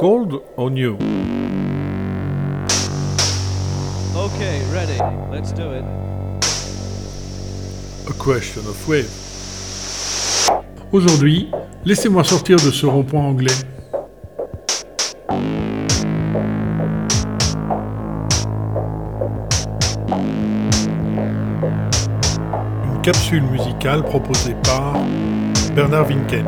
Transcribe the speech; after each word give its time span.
Cold 0.00 0.42
or 0.56 0.70
new? 0.70 0.94
Okay, 4.16 4.62
ready. 4.72 4.96
Let's 5.30 5.52
do 5.52 5.72
it. 5.72 5.84
A 8.08 8.12
question 8.14 8.62
of 8.66 8.88
wave. 8.88 9.10
Aujourd'hui, 10.90 11.50
laissez-moi 11.84 12.24
sortir 12.24 12.56
de 12.56 12.70
ce 12.70 12.86
rond-point 12.86 13.20
anglais. 13.20 13.52
Une 22.86 23.02
capsule 23.02 23.42
musicale 23.42 24.02
proposée 24.04 24.56
par 24.64 24.94
Bernard 25.74 26.06
Winken. 26.06 26.46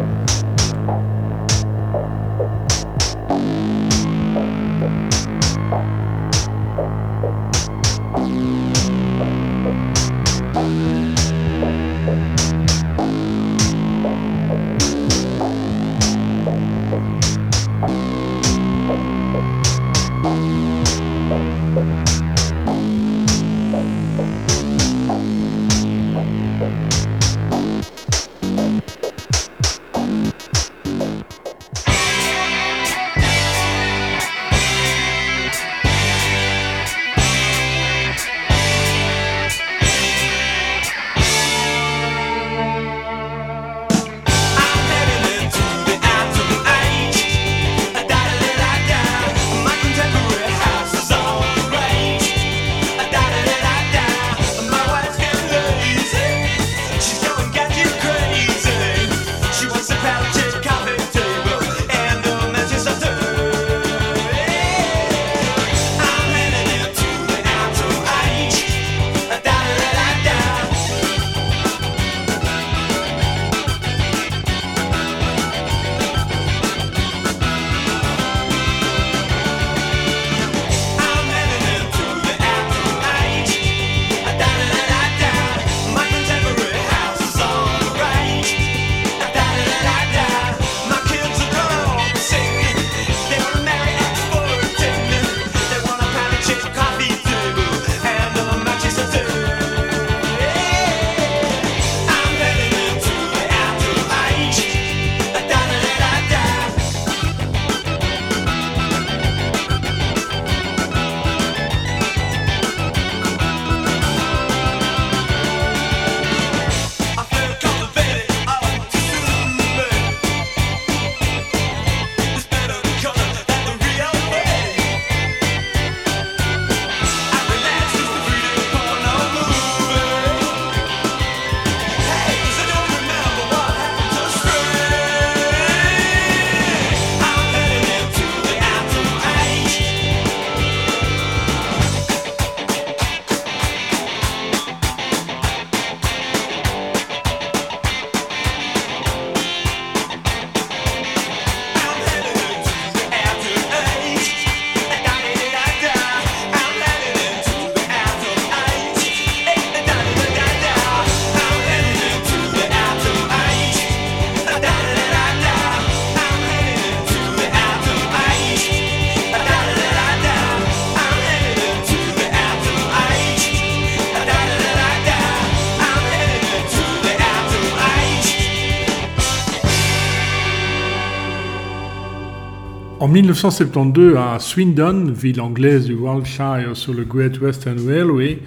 1972, 183.12 184.16
à 184.16 184.38
Swindon, 184.38 185.12
ville 185.12 185.42
anglaise 185.42 185.84
du 185.84 185.92
Wiltshire 185.92 186.74
sur 186.74 186.94
le 186.94 187.04
Great 187.04 187.38
Western 187.42 187.78
Railway, 187.86 188.38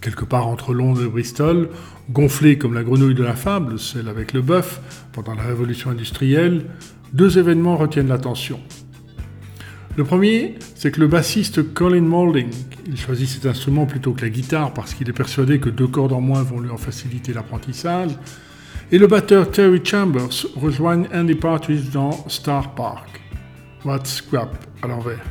quelque 0.00 0.24
part 0.24 0.46
entre 0.46 0.72
Londres 0.72 1.04
et 1.04 1.08
Bristol, 1.08 1.68
gonflée 2.08 2.56
comme 2.56 2.72
la 2.72 2.82
grenouille 2.82 3.14
de 3.14 3.22
la 3.22 3.34
fable, 3.34 3.78
celle 3.78 4.08
avec 4.08 4.32
le 4.32 4.40
bœuf, 4.40 4.80
pendant 5.12 5.34
la 5.34 5.42
révolution 5.42 5.90
industrielle, 5.90 6.64
deux 7.12 7.36
événements 7.38 7.76
retiennent 7.76 8.08
l'attention. 8.08 8.60
Le 9.94 10.04
premier, 10.04 10.54
c'est 10.74 10.90
que 10.90 11.00
le 11.00 11.06
bassiste 11.06 11.74
Colin 11.74 12.00
Moulding, 12.00 12.48
il 12.86 12.96
choisit 12.96 13.28
cet 13.28 13.44
instrument 13.44 13.84
plutôt 13.84 14.12
que 14.12 14.22
la 14.22 14.30
guitare 14.30 14.72
parce 14.72 14.94
qu'il 14.94 15.06
est 15.06 15.12
persuadé 15.12 15.60
que 15.60 15.68
deux 15.68 15.86
cordes 15.88 16.14
en 16.14 16.22
moins 16.22 16.42
vont 16.42 16.60
lui 16.60 16.70
en 16.70 16.78
faciliter 16.78 17.34
l'apprentissage, 17.34 18.12
et 18.90 18.96
le 18.96 19.06
batteur 19.06 19.50
Terry 19.50 19.82
Chambers 19.84 20.46
rejoignent 20.56 21.08
Andy 21.14 21.34
Partridge 21.34 21.90
dans 21.92 22.26
Star 22.30 22.74
Park. 22.74 23.23
What's 23.84 24.14
Scrap 24.14 24.56
à 24.82 24.86
l'envers. 24.86 25.22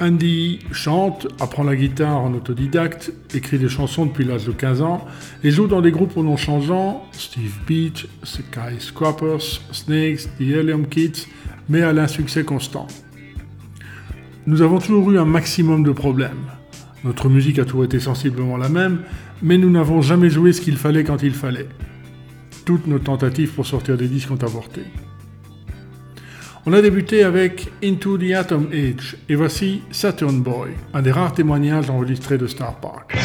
Andy 0.00 0.58
chante, 0.72 1.28
apprend 1.40 1.64
la 1.64 1.76
guitare 1.76 2.20
en 2.20 2.34
autodidacte, 2.34 3.12
écrit 3.34 3.58
des 3.58 3.68
chansons 3.68 4.06
depuis 4.06 4.24
l'âge 4.24 4.44
de 4.44 4.52
15 4.52 4.82
ans 4.82 5.06
et 5.44 5.50
joue 5.50 5.66
dans 5.66 5.80
des 5.80 5.92
groupes 5.92 6.16
au 6.16 6.22
nom 6.22 6.36
changeant, 6.36 7.04
Steve 7.12 7.54
Beach, 7.66 8.06
Sky 8.22 8.80
Scrappers, 8.80 9.60
Snakes, 9.70 10.28
The 10.38 10.42
Helium 10.42 10.86
Kids, 10.88 11.26
mais 11.68 11.82
à 11.82 11.92
l'insuccès 11.92 12.44
constant. 12.44 12.86
Nous 14.46 14.60
avons 14.60 14.78
toujours 14.78 15.10
eu 15.12 15.18
un 15.18 15.24
maximum 15.24 15.84
de 15.84 15.92
problèmes. 15.92 16.50
Notre 17.04 17.28
musique 17.28 17.58
a 17.58 17.64
toujours 17.64 17.84
été 17.84 18.00
sensiblement 18.00 18.56
la 18.56 18.68
même, 18.68 19.02
mais 19.40 19.56
nous 19.56 19.70
n'avons 19.70 20.02
jamais 20.02 20.30
joué 20.30 20.52
ce 20.52 20.60
qu'il 20.60 20.76
fallait 20.76 21.04
quand 21.04 21.22
il 21.22 21.32
fallait. 21.32 21.68
Toutes 22.64 22.86
nos 22.86 22.98
tentatives 22.98 23.52
pour 23.52 23.66
sortir 23.66 23.96
des 23.96 24.08
disques 24.08 24.30
ont 24.30 24.42
avorté. 24.42 24.82
On 26.64 26.72
a 26.74 26.80
débuté 26.80 27.24
avec 27.24 27.72
Into 27.82 28.16
the 28.18 28.30
Atom 28.34 28.68
Age 28.72 29.16
et 29.28 29.34
voici 29.34 29.82
Saturn 29.90 30.40
Boy, 30.42 30.70
un 30.94 31.02
des 31.02 31.10
rares 31.10 31.34
témoignages 31.34 31.90
enregistrés 31.90 32.38
de 32.38 32.46
Star 32.46 32.76
Park. 32.76 33.16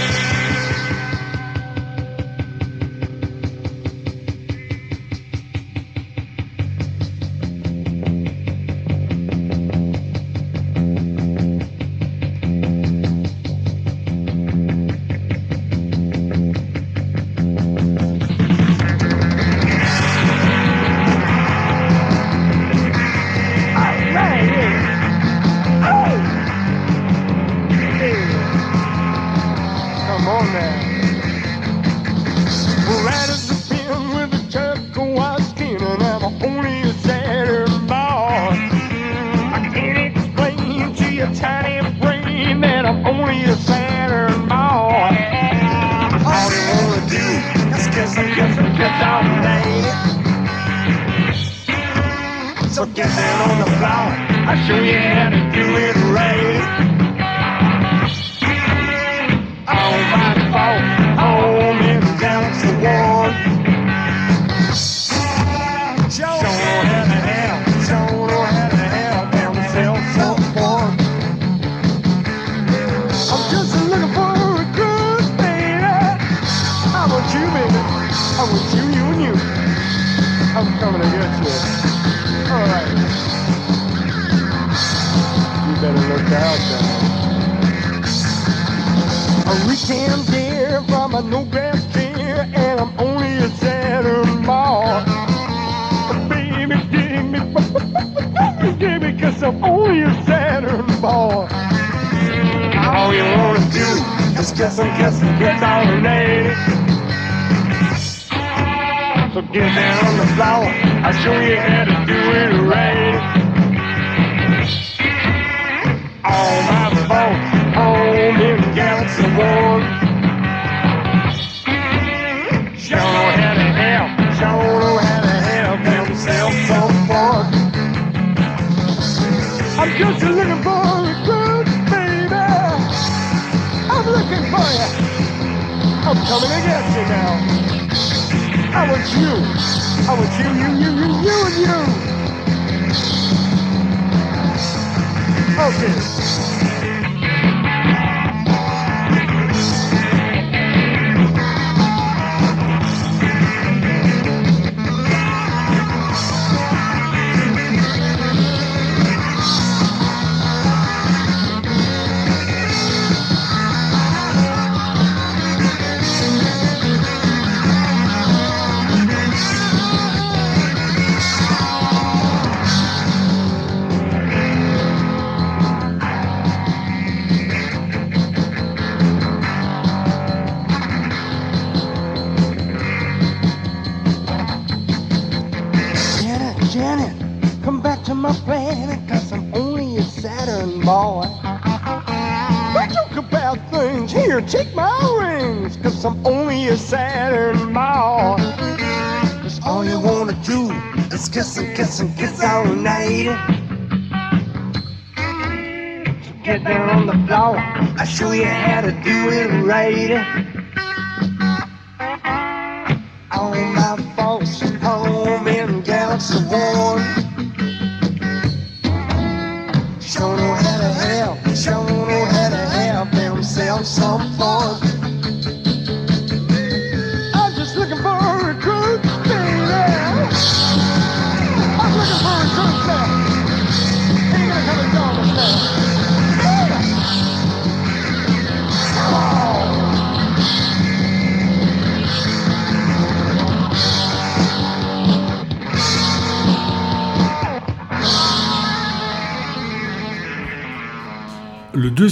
On 206.98 207.06
the 207.06 207.28
floor, 207.28 207.58
I'll 208.00 208.06
show 208.06 208.32
you 208.32 208.46
how 208.46 208.82
to 208.82 208.92
do 208.92 209.30
it 209.30 209.64
right. 209.64 210.47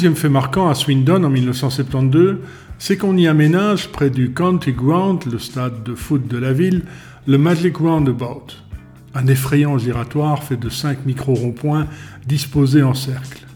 Deuxième 0.06 0.22
fait 0.22 0.30
marquant 0.30 0.70
à 0.70 0.76
Swindon 0.76 1.24
en 1.24 1.32
1972, 1.32 2.38
c'est 2.78 2.96
qu'on 2.96 3.18
y 3.18 3.26
aménage 3.26 3.90
près 3.90 4.12
du 4.12 4.34
County 4.34 4.72
Ground, 4.72 5.24
le 5.26 5.40
stade 5.40 5.82
de 5.82 5.96
foot 5.96 6.28
de 6.28 6.38
la 6.38 6.54
ville, 6.54 6.84
le 7.26 7.40
Magic 7.40 7.78
Roundabout, 7.78 8.54
un 9.16 9.26
effrayant 9.26 9.80
giratoire 9.80 10.44
fait 10.44 10.58
de 10.58 10.70
cinq 10.70 11.08
micro-ronds-points 11.08 11.88
disposés 12.28 12.84
en 12.84 12.94
cercle. 12.94 13.48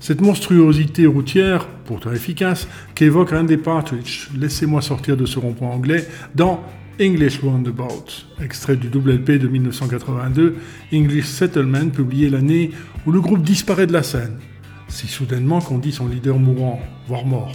Cette 0.00 0.20
monstruosité 0.20 1.06
routière, 1.06 1.68
pourtant 1.84 2.10
efficace, 2.10 2.66
qu'évoque 2.96 3.30
Randy 3.30 3.58
Partridge, 3.58 4.30
laissez-moi 4.36 4.82
sortir 4.82 5.16
de 5.16 5.26
ce 5.26 5.38
rond-point 5.38 5.70
anglais, 5.70 6.08
dans 6.34 6.60
English 7.00 7.38
Roundabout, 7.38 8.26
extrait 8.42 8.74
du 8.74 8.88
double 8.88 9.12
LP 9.12 9.38
de 9.38 9.46
1982, 9.46 10.56
English 10.92 11.26
Settlement, 11.26 11.88
publié 11.90 12.28
l'année 12.30 12.72
où 13.06 13.12
le 13.12 13.20
groupe 13.20 13.42
disparaît 13.42 13.86
de 13.86 13.92
la 13.92 14.02
scène, 14.02 14.38
si 14.88 15.06
soudainement 15.06 15.60
qu'on 15.60 15.78
dit 15.78 15.92
son 15.92 16.08
leader 16.08 16.38
mourant, 16.38 16.80
voire 17.06 17.24
mort. 17.26 17.52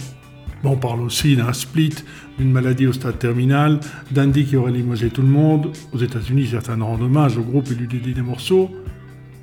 On 0.62 0.76
parle 0.76 1.00
aussi 1.00 1.36
d'un 1.36 1.52
split, 1.52 1.94
d'une 2.38 2.52
maladie 2.52 2.86
au 2.86 2.92
stade 2.92 3.18
terminal, 3.18 3.80
d'Andy 4.10 4.44
qui 4.44 4.56
aurait 4.56 4.72
limogé 4.72 5.08
tout 5.08 5.22
le 5.22 5.28
monde. 5.28 5.72
Aux 5.92 5.98
États-Unis, 5.98 6.48
certains 6.48 6.82
rendent 6.82 7.02
hommage 7.02 7.38
au 7.38 7.42
groupe 7.42 7.70
et 7.70 7.74
lui 7.74 7.86
dédient 7.86 8.12
des 8.12 8.22
morceaux, 8.22 8.70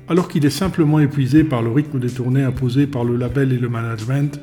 alors 0.08 0.28
qu'il 0.28 0.46
est 0.46 0.50
simplement 0.50 1.00
épuisé 1.00 1.42
par 1.42 1.62
le 1.62 1.70
rythme 1.70 1.98
des 1.98 2.10
tournées 2.10 2.44
imposé 2.44 2.86
par 2.86 3.04
le 3.04 3.16
label 3.16 3.52
et 3.52 3.58
le 3.58 3.68
management 3.68 4.40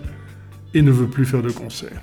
et 0.74 0.82
ne 0.82 0.92
veut 0.92 1.08
plus 1.08 1.26
faire 1.26 1.42
de 1.42 1.52
concerts. 1.52 2.02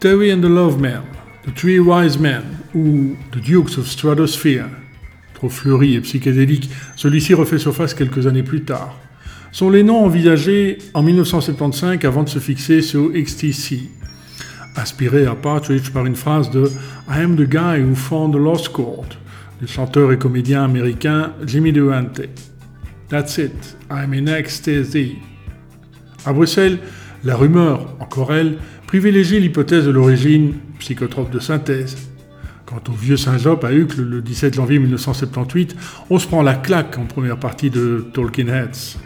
Terry 0.00 0.30
and 0.30 0.40
the 0.40 0.48
Love 0.48 0.80
Men, 0.80 1.02
The 1.44 1.52
Three 1.52 1.80
Wise 1.80 2.20
Men 2.20 2.42
ou 2.72 3.16
The 3.32 3.40
Dukes 3.40 3.78
of 3.78 3.88
Stratosphere, 3.88 4.66
trop 5.34 5.48
fleuri 5.48 5.96
et 5.96 6.00
psychédélique, 6.00 6.70
celui-ci 6.94 7.34
refait 7.34 7.58
surface 7.58 7.94
quelques 7.94 8.28
années 8.28 8.44
plus 8.44 8.62
tard, 8.62 8.94
sont 9.50 9.70
les 9.70 9.82
noms 9.82 10.04
envisagés 10.04 10.78
en 10.94 11.02
1975 11.02 12.04
avant 12.04 12.22
de 12.22 12.28
se 12.28 12.38
fixer 12.38 12.80
sur 12.80 13.10
XTC, 13.12 13.90
inspiré 14.76 15.26
à 15.26 15.34
Partridge 15.34 15.90
par 15.90 16.06
une 16.06 16.14
phrase 16.14 16.48
de 16.52 16.70
I 17.08 17.20
am 17.20 17.34
the 17.34 17.48
guy 17.48 17.82
who 17.82 17.96
found 17.96 18.32
the 18.32 18.38
lost 18.38 18.68
chord 18.72 19.08
du 19.60 19.66
chanteur 19.66 20.12
et 20.12 20.18
comédien 20.18 20.62
américain 20.62 21.32
Jimmy 21.44 21.72
Durante. 21.72 22.20
That's 23.08 23.36
it, 23.38 23.76
I'm 23.90 24.14
in 24.14 24.28
ecstasy. 24.28 25.16
À 26.24 26.32
Bruxelles, 26.32 26.78
la 27.24 27.34
rumeur, 27.34 27.96
encore 27.98 28.32
elle, 28.32 28.58
privilégie 28.88 29.38
l'hypothèse 29.38 29.84
de 29.84 29.90
l'origine 29.90 30.54
psychotrope 30.78 31.30
de 31.30 31.38
synthèse. 31.38 32.08
Quant 32.64 32.80
au 32.88 32.92
vieux 32.92 33.18
Saint-Job 33.18 33.62
à 33.62 33.70
Uccle 33.70 34.00
le 34.00 34.22
17 34.22 34.54
janvier 34.54 34.78
1978, 34.78 35.76
on 36.08 36.18
se 36.18 36.26
prend 36.26 36.42
la 36.42 36.54
claque 36.54 36.96
en 36.96 37.04
première 37.04 37.38
partie 37.38 37.68
de 37.68 38.06
Talking 38.14 38.48
Heads. 38.48 38.96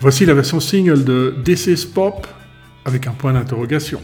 Voici 0.00 0.26
la 0.26 0.34
version 0.34 0.58
single 0.58 1.04
de 1.04 1.34
is 1.46 1.86
Pop 1.86 2.26
avec 2.84 3.06
un 3.06 3.12
point 3.12 3.32
d'interrogation. 3.32 4.00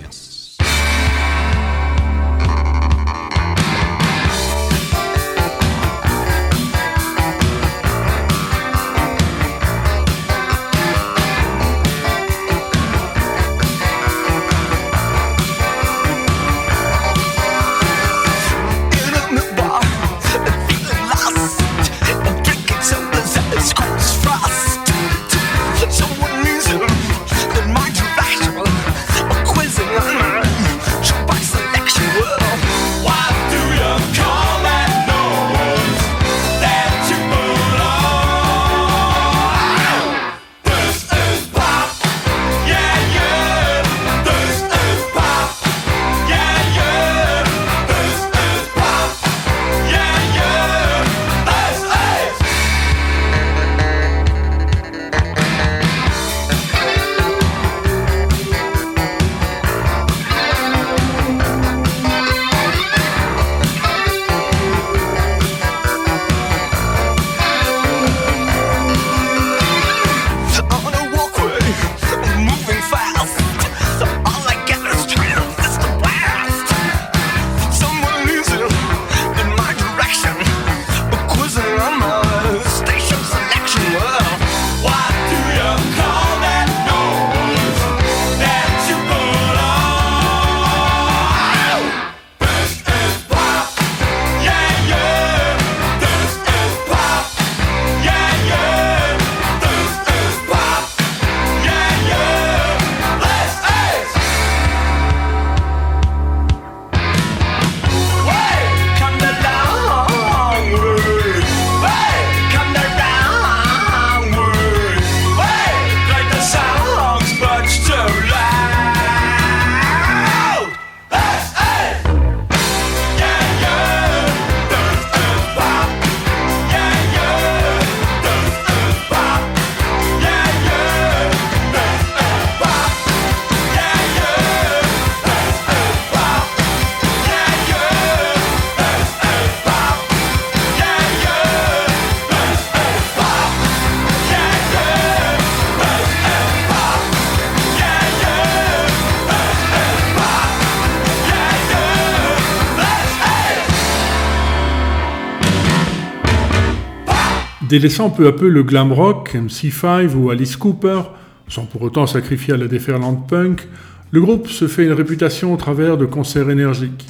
Délaissant 157.73 158.11
peu 158.11 158.27
à 158.27 158.33
peu 158.33 158.51
le 158.51 158.63
glam 158.63 158.93
rock, 158.93 159.35
MC5 159.35 160.15
ou 160.15 160.29
Alice 160.29 160.57
Cooper, 160.57 161.05
sans 161.49 161.65
pour 161.65 161.81
autant 161.81 162.07
sacrifier 162.07 162.53
à 162.53 162.59
la 162.59 162.69
déferlante 162.69 163.27
punk, 163.27 163.67
le 164.11 164.21
groupe 164.21 164.49
se 164.49 164.69
fait 164.69 164.85
une 164.85 164.93
réputation 164.93 165.55
au 165.55 165.57
travers 165.57 165.97
de 165.97 166.05
concerts 166.05 166.51
énergiques 166.51 167.07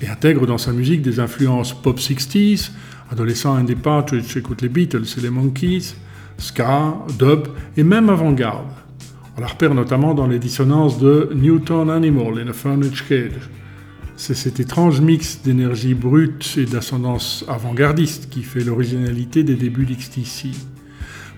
et 0.00 0.08
intègre 0.08 0.46
dans 0.46 0.56
sa 0.56 0.72
musique 0.72 1.02
des 1.02 1.20
influences 1.20 1.74
pop 1.74 1.98
60s, 1.98 2.70
adolescents 3.12 3.58
Andy 3.58 3.74
Partridge 3.74 4.34
écoute 4.34 4.62
les 4.62 4.70
Beatles 4.70 5.04
et 5.18 5.20
les 5.20 5.28
Monkeys, 5.28 5.94
ska, 6.38 6.96
dub 7.18 7.48
et 7.76 7.82
même 7.82 8.08
avant-garde. 8.08 8.64
On 9.36 9.42
la 9.42 9.48
repère 9.48 9.74
notamment 9.74 10.14
dans 10.14 10.26
les 10.26 10.38
dissonances 10.38 10.98
de 10.98 11.28
Newton 11.34 11.90
Animal 11.90 12.38
in 12.38 12.48
a 12.48 12.54
Furniture 12.54 13.06
Cage, 13.06 13.50
c'est 14.18 14.34
cet 14.34 14.58
étrange 14.58 15.00
mix 15.00 15.42
d'énergie 15.44 15.94
brute 15.94 16.56
et 16.58 16.64
d'ascendance 16.64 17.44
avant-gardiste 17.46 18.28
qui 18.28 18.42
fait 18.42 18.64
l'originalité 18.64 19.44
des 19.44 19.54
débuts 19.54 19.86
d'XTC. 19.86 20.48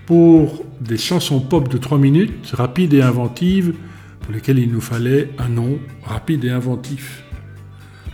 Pour 0.07 0.65
des 0.81 0.97
chansons 0.97 1.39
pop 1.41 1.69
de 1.69 1.77
3 1.77 1.99
minutes, 1.99 2.51
rapides 2.53 2.95
et 2.95 3.03
inventives, 3.03 3.75
pour 4.21 4.33
lesquelles 4.33 4.57
il 4.57 4.71
nous 4.71 4.81
fallait 4.81 5.29
un 5.37 5.47
nom 5.47 5.77
rapide 6.03 6.43
et 6.43 6.49
inventif. 6.49 7.23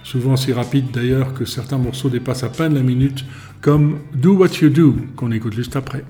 Souvent 0.03 0.35
si 0.35 0.51
rapide 0.51 0.91
d'ailleurs 0.91 1.33
que 1.33 1.45
certains 1.45 1.77
morceaux 1.77 2.09
dépassent 2.09 2.43
à 2.43 2.49
peine 2.49 2.73
la 2.75 2.83
minute, 2.83 3.23
comme 3.61 3.99
Do 4.13 4.33
What 4.33 4.59
You 4.61 4.69
Do, 4.69 4.95
qu'on 5.15 5.31
écoute 5.31 5.53
juste 5.53 5.77
après. 5.77 6.03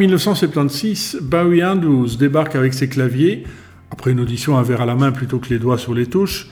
1976, 0.00 1.18
Bowie 1.20 1.62
Andrews 1.62 2.16
débarque 2.18 2.56
avec 2.56 2.72
ses 2.72 2.88
claviers, 2.88 3.44
après 3.90 4.12
une 4.12 4.20
audition 4.20 4.56
un 4.56 4.62
verre 4.62 4.80
à 4.80 4.86
la 4.86 4.94
main 4.94 5.12
plutôt 5.12 5.38
que 5.38 5.50
les 5.50 5.58
doigts 5.58 5.76
sur 5.76 5.92
les 5.92 6.06
touches. 6.06 6.48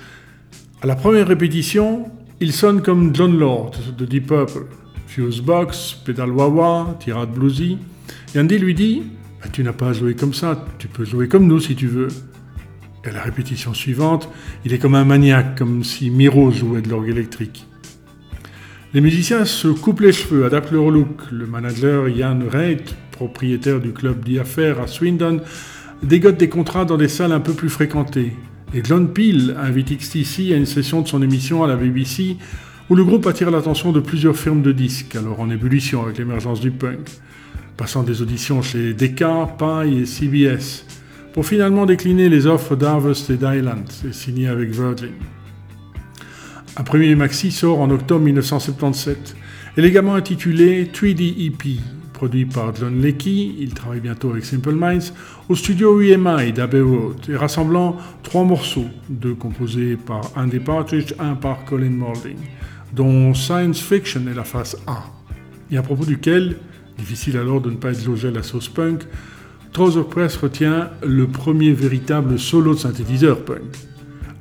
À 0.82 0.86
la 0.86 0.94
première 0.94 1.26
répétition, 1.26 2.10
il 2.40 2.52
sonne 2.52 2.82
comme 2.82 3.14
John 3.14 3.38
Lord 3.38 3.72
de 3.96 4.04
Deep 4.04 4.26
Purple. 4.26 4.66
Fusebox, 5.06 5.94
pédale 6.04 6.30
wah-wah, 6.30 6.96
tirade 7.00 7.32
bluesy. 7.32 7.78
Andy 8.36 8.58
lui 8.58 8.74
dit 8.74 9.02
Bah, 9.40 9.48
Tu 9.50 9.62
n'as 9.62 9.72
pas 9.72 9.88
à 9.88 9.92
jouer 9.94 10.14
comme 10.14 10.34
ça, 10.34 10.66
tu 10.78 10.88
peux 10.88 11.06
jouer 11.06 11.26
comme 11.26 11.46
nous 11.46 11.60
si 11.60 11.74
tu 11.74 11.86
veux. 11.86 12.08
Et 13.04 13.08
à 13.08 13.12
la 13.12 13.22
répétition 13.22 13.72
suivante, 13.72 14.28
il 14.66 14.74
est 14.74 14.78
comme 14.78 14.94
un 14.94 15.06
maniaque, 15.06 15.56
comme 15.56 15.84
si 15.84 16.10
Miro 16.10 16.50
jouait 16.50 16.82
de 16.82 16.90
l'orgue 16.90 17.08
électrique. 17.08 17.66
Les 18.94 19.02
musiciens 19.02 19.44
se 19.44 19.68
coupent 19.68 20.00
les 20.00 20.12
cheveux, 20.12 20.46
adaptent 20.46 20.72
leur 20.72 20.88
look. 20.88 21.30
Le 21.30 21.46
manager 21.46 22.08
Ian 22.08 22.38
Wright, 22.48 22.96
propriétaire 23.10 23.80
du 23.80 23.92
club 23.92 24.26
d'affaires 24.26 24.80
à 24.80 24.86
Swindon, 24.86 25.42
dégote 26.02 26.38
des 26.38 26.48
contrats 26.48 26.86
dans 26.86 26.96
des 26.96 27.08
salles 27.08 27.32
un 27.32 27.40
peu 27.40 27.52
plus 27.52 27.68
fréquentées. 27.68 28.32
Et 28.72 28.80
John 28.82 29.12
Peel 29.12 29.54
invite 29.60 29.98
XTC 29.98 30.54
à 30.54 30.56
une 30.56 30.64
session 30.64 31.02
de 31.02 31.08
son 31.08 31.20
émission 31.20 31.62
à 31.62 31.66
la 31.66 31.76
BBC 31.76 32.38
où 32.88 32.94
le 32.94 33.04
groupe 33.04 33.26
attire 33.26 33.50
l'attention 33.50 33.92
de 33.92 34.00
plusieurs 34.00 34.36
firmes 34.36 34.62
de 34.62 34.72
disques, 34.72 35.16
alors 35.16 35.40
en 35.40 35.50
ébullition 35.50 36.02
avec 36.02 36.16
l'émergence 36.16 36.60
du 36.60 36.70
punk, 36.70 37.10
passant 37.76 38.02
des 38.02 38.22
auditions 38.22 38.62
chez 38.62 38.94
Decca, 38.94 39.54
Pie 39.58 39.98
et 39.98 40.06
CBS, 40.06 40.86
pour 41.34 41.44
finalement 41.44 41.84
décliner 41.84 42.30
les 42.30 42.46
offres 42.46 42.74
d'Harvest 42.74 43.28
et 43.28 43.36
d'Island 43.36 43.84
et 44.08 44.14
signer 44.14 44.48
avec 44.48 44.70
Virgin. 44.70 45.12
Un 46.78 46.84
premier 46.84 47.12
maxi 47.16 47.50
sort 47.50 47.80
en 47.80 47.90
octobre 47.90 48.24
1977, 48.24 49.34
élégamment 49.76 50.14
intitulé 50.14 50.84
3D 50.84 51.46
EP, 51.46 51.80
produit 52.12 52.44
par 52.46 52.72
John 52.76 53.02
Leckie, 53.02 53.56
il 53.58 53.74
travaille 53.74 53.98
bientôt 53.98 54.30
avec 54.30 54.44
Simple 54.44 54.74
Minds, 54.74 55.12
au 55.48 55.56
studio 55.56 56.00
UMI 56.00 56.52
d'Abbey 56.52 56.80
Road, 56.80 57.16
et 57.28 57.34
rassemblant 57.34 57.96
trois 58.22 58.44
morceaux, 58.44 58.86
deux 59.08 59.34
composés 59.34 59.96
par 59.96 60.30
Andy 60.36 60.60
Partridge, 60.60 61.14
un 61.18 61.34
par 61.34 61.64
Colin 61.64 61.90
Moulding, 61.90 62.38
dont 62.92 63.34
Science 63.34 63.80
Fiction 63.80 64.20
est 64.30 64.36
la 64.36 64.44
face 64.44 64.76
A, 64.86 65.02
et 65.72 65.78
à 65.78 65.82
propos 65.82 66.04
duquel, 66.04 66.58
difficile 66.96 67.38
alors 67.38 67.60
de 67.60 67.70
ne 67.70 67.76
pas 67.76 67.90
être 67.90 68.06
logé 68.06 68.28
à 68.28 68.30
la 68.30 68.44
sauce 68.44 68.68
punk, 68.68 69.02
Trouser 69.72 70.04
Press 70.08 70.36
retient 70.36 70.90
le 71.04 71.26
premier 71.26 71.72
véritable 71.72 72.38
solo 72.38 72.74
de 72.74 72.78
synthétiseur 72.78 73.44
punk, 73.44 73.64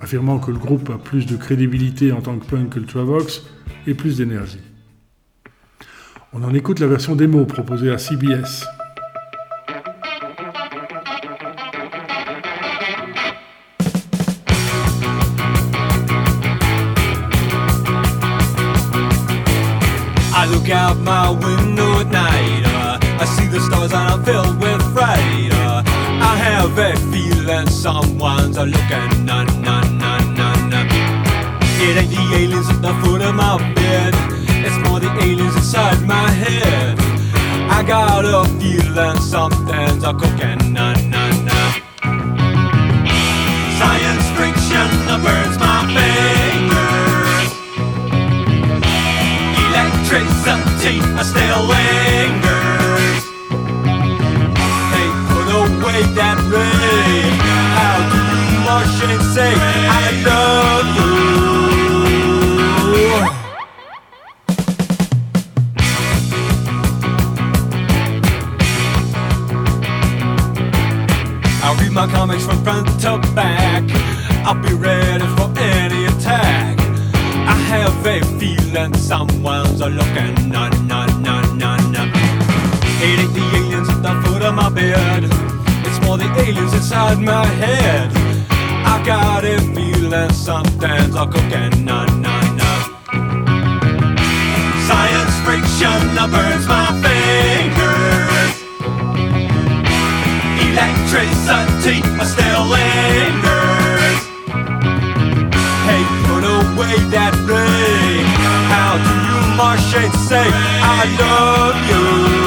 affirmant 0.02 0.40
que 0.40 0.52
le 0.52 0.58
groupe 0.58 0.90
a 0.90 0.98
plus 0.98 1.26
de 1.26 1.36
crédibilité 1.36 2.12
en 2.12 2.22
tant 2.22 2.38
que 2.38 2.46
punk 2.46 2.70
que 2.70 2.80
Ultravox 2.80 3.44
et 3.86 3.94
plus 3.94 4.18
d'énergie. 4.18 4.62
On 6.34 6.44
en 6.44 6.54
écoute 6.54 6.80
la 6.80 6.88
version 6.88 7.16
démo 7.16 7.46
proposée 7.46 7.92
à 7.92 7.98
CBS. 7.98 8.66
I 20.40 20.46
look 20.52 20.70
out 20.70 20.98
my 21.00 21.32
window 21.32 22.02
at 22.02 22.12
night. 22.12 22.66
Uh, 22.66 23.00
I 23.20 23.26
see 23.26 23.48
the 23.48 23.60
stars 23.60 23.92
and 23.94 24.08
I'm 24.08 24.24
filled 24.24 24.62
with 24.62 24.82
fright. 24.94 25.52
Uh, 25.52 25.82
I 26.22 26.38
have 26.38 26.78
a 26.78 26.96
feeling 27.12 27.68
someone's 27.68 28.58
looking. 28.58 29.26
Na. 29.26 29.77
It 31.90 31.96
ain't 31.96 32.10
the 32.10 32.36
aliens 32.36 32.70
at 32.70 32.82
the 32.82 32.94
foot 33.02 33.22
of 33.22 33.34
my 33.34 33.58
bed. 33.74 34.14
It's 34.66 34.76
more 34.90 35.00
the 35.00 35.10
aliens 35.24 35.56
inside 35.56 36.06
my 36.06 36.30
head. 36.30 37.00
I 37.72 37.82
got 37.82 38.26
a 38.26 38.44
feeling 38.60 39.18
something's 39.22 40.04
a 40.04 40.14
cooking. 40.14 40.74
Na, 40.74 40.92
na, 41.08 41.32
na. 41.48 41.60
Science 43.80 44.28
fiction 44.36 44.88
that 45.08 45.20
burns 45.24 45.58
my 45.64 45.88
fingers. 45.96 47.50
Electricity 49.64 51.00
still 51.24 51.62
lingers. 51.72 53.24
Hey, 54.92 55.10
put 55.32 55.48
away 55.64 56.04
that 56.20 56.38
ring. 56.52 57.32
How 57.80 57.96
do 58.12 58.20
you 58.44 58.60
Martian 58.68 59.22
say 59.34 59.54
I 59.56 60.12
love 60.28 60.88
you? 60.96 60.97
My 71.98 72.06
comics 72.06 72.46
from 72.46 72.64
front 72.64 72.86
to 73.02 73.18
back. 73.34 73.84
I'll 74.46 74.54
be 74.54 74.72
ready 74.76 75.26
for 75.36 75.50
any 75.58 76.06
attack. 76.06 76.78
I 76.80 77.56
have 77.72 78.06
a 78.06 78.22
feeling 78.38 78.94
someone's 78.94 79.80
looking. 79.80 80.36
Na 80.48 80.70
na 80.86 81.08
na 81.26 81.42
na 81.56 81.78
na. 81.94 82.04
It 83.02 83.18
ain't 83.22 83.34
the 83.34 83.42
aliens 83.58 83.90
at 83.90 84.04
the 84.04 84.14
foot 84.22 84.44
of 84.44 84.54
my 84.54 84.70
bed. 84.70 85.24
It's 85.88 86.00
more 86.06 86.20
the 86.20 86.30
aliens 86.38 86.72
inside 86.76 87.18
my 87.18 87.48
head. 87.64 88.12
I 88.86 89.04
got 89.04 89.44
a 89.44 89.58
feeling 89.74 90.32
something's 90.34 91.16
a 91.16 91.26
cooking. 91.26 91.84
No, 91.84 92.06
no, 92.26 92.36
no. 92.62 92.72
Science 94.88 95.36
friction 95.46 96.00
burns 96.30 96.68
my 96.68 96.90
fingers. 97.02 98.54
Electricity 100.62 101.67
still 102.34 102.64
lingers. 102.76 104.20
Hey, 105.88 106.04
put 106.28 106.44
away 106.44 106.96
that 107.16 107.34
ring. 107.48 108.26
How 108.74 108.92
do 109.06 109.14
you, 109.28 109.40
Martian, 109.56 110.12
say 110.28 110.48
I 110.96 111.04
love 111.24 111.78
you? 111.90 112.47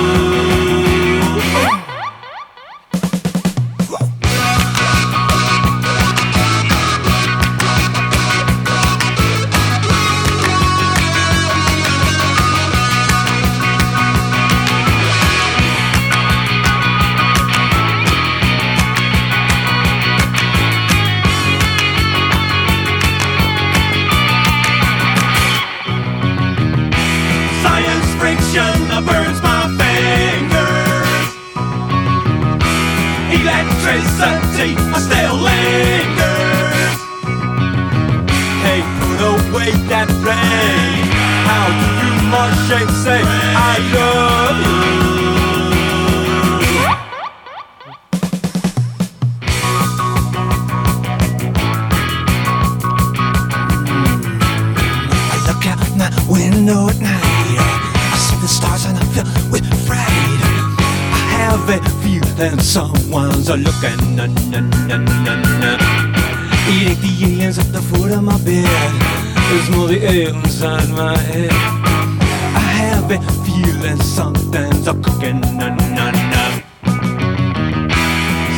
Martian, 42.70 42.88
say 42.88 43.20
I 43.24 43.78
love 43.94 44.56
you? 44.62 44.80
I 55.30 55.37
look 55.46 55.66
out 55.66 55.80
my 55.96 56.11
window 56.30 56.88
at 56.88 57.00
night. 57.00 57.20
I 57.59 58.16
see 58.16 58.37
the 58.40 58.46
stars 58.46 58.85
and 58.85 58.98
I 58.98 59.04
feel 59.14 59.24
with 59.50 59.66
fright. 59.87 60.09
I 61.12 61.18
have 61.38 61.68
a 61.68 61.80
feeling 62.02 62.61
someone's 62.61 63.48
a 63.48 63.56
looking. 63.56 64.14
Na, 64.14 64.26
na, 64.26 64.61
na, 64.61 64.96
na, 64.96 65.35
na. 65.59 65.76
Eating 66.68 67.00
the 67.00 67.24
aliens 67.24 67.59
at 67.59 67.72
the 67.72 67.83
foot 67.83 68.12
of 68.12 68.22
my 68.22 68.38
bed. 68.44 68.92
There's 69.50 69.70
more 69.70 69.88
the 69.88 70.00
air 70.02 70.28
inside 70.28 70.88
my 70.90 71.18
head. 71.18 71.79
Have 73.11 73.44
feeling 73.44 74.01
something's 74.01 74.87
a 74.87 74.94
cooking. 74.94 75.40
Na, 75.40 75.68
na, 75.75 76.11
na. 76.12 76.44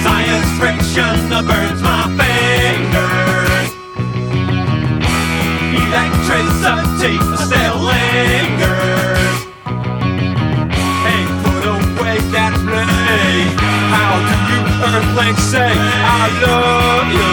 Science 0.05 0.51
friction 0.61 1.17
burns 1.49 1.81
my 1.81 2.05
fingers. 2.21 3.69
Electricity 5.83 7.17
still 7.43 7.79
lingers. 7.81 9.37
Hey, 11.01 11.23
put 11.43 11.65
away 11.73 12.17
that 12.37 12.55
ray. 12.69 13.49
How 13.89 14.13
do 14.29 14.35
you 14.53 14.61
earthlings 14.85 15.43
say 15.51 15.73
I 15.73 16.29
love 16.45 17.09
you? 17.17 17.33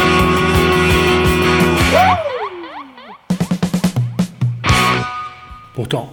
Pourtant, 5.73 6.09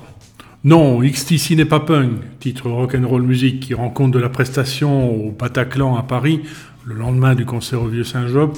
non, 0.66 1.00
XTC 1.00 1.55
n'est 1.55 1.64
pas 1.64 1.79
punk, 1.79 2.18
titre 2.40 2.68
rock'n'roll 2.68 3.22
music 3.22 3.61
qui 3.61 3.72
rend 3.72 3.88
compte 3.88 4.11
de 4.11 4.18
la 4.18 4.29
prestation 4.29 5.14
au 5.14 5.31
Bataclan 5.31 5.94
à 5.94 6.02
Paris 6.02 6.40
le 6.85 6.96
lendemain 6.96 7.37
du 7.37 7.44
concert 7.44 7.81
au 7.83 7.87
Vieux 7.87 8.02
Saint-Job, 8.02 8.52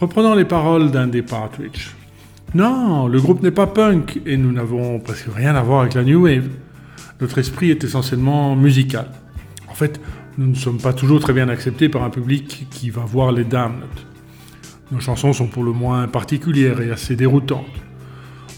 reprenant 0.00 0.34
les 0.34 0.46
paroles 0.46 0.90
d'un 0.90 1.06
des 1.06 1.20
Partridge. 1.20 1.90
Non, 2.54 3.08
le 3.08 3.20
groupe 3.20 3.42
n'est 3.42 3.50
pas 3.50 3.66
punk 3.66 4.22
et 4.24 4.38
nous 4.38 4.52
n'avons 4.52 4.98
presque 5.00 5.26
rien 5.36 5.54
à 5.54 5.62
voir 5.62 5.82
avec 5.82 5.92
la 5.92 6.02
New 6.02 6.22
Wave. 6.22 6.48
Notre 7.20 7.36
esprit 7.36 7.70
est 7.70 7.84
essentiellement 7.84 8.56
musical. 8.56 9.08
En 9.68 9.74
fait, 9.74 10.00
nous 10.38 10.46
ne 10.46 10.54
sommes 10.54 10.80
pas 10.80 10.94
toujours 10.94 11.20
très 11.20 11.34
bien 11.34 11.50
acceptés 11.50 11.90
par 11.90 12.04
un 12.04 12.10
public 12.10 12.68
qui 12.70 12.88
va 12.88 13.02
voir 13.02 13.32
les 13.32 13.44
Damned. 13.44 13.84
Nos 14.90 15.00
chansons 15.00 15.34
sont 15.34 15.48
pour 15.48 15.62
le 15.62 15.72
moins 15.72 16.08
particulières 16.08 16.80
et 16.80 16.90
assez 16.90 17.16
déroutantes. 17.16 17.83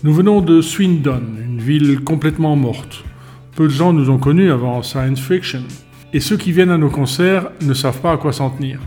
Nous 0.06 0.14
venons 0.14 0.40
de 0.40 0.60
Swindon, 0.60 1.20
une 1.36 1.58
ville 1.58 1.98
complètement 2.04 2.54
morte. 2.54 3.02
Peu 3.56 3.64
de 3.64 3.72
gens 3.72 3.92
nous 3.92 4.08
ont 4.08 4.18
connus 4.18 4.52
avant 4.52 4.84
Science 4.84 5.18
Fiction. 5.18 5.64
Et 6.12 6.20
ceux 6.20 6.36
qui 6.36 6.52
viennent 6.52 6.70
à 6.70 6.78
nos 6.78 6.90
concerts 6.90 7.50
ne 7.60 7.74
savent 7.74 8.00
pas 8.00 8.12
à 8.12 8.16
quoi 8.16 8.32
s'en 8.32 8.50
tenir. 8.50 8.78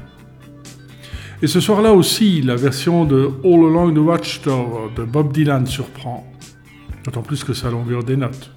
Et 1.41 1.47
ce 1.47 1.59
soir-là 1.59 1.91
aussi, 1.91 2.41
la 2.41 2.55
version 2.55 3.03
de 3.03 3.31
All 3.43 3.65
Along 3.65 3.93
the 3.93 3.97
Watchtower 3.97 4.91
de 4.95 5.03
Bob 5.03 5.33
Dylan 5.33 5.65
surprend. 5.67 6.25
D'autant 7.03 7.21
plus 7.21 7.43
que 7.43 7.51
sa 7.51 7.69
longueur 7.69 8.05
des 8.05 8.15
notes. 8.15 8.53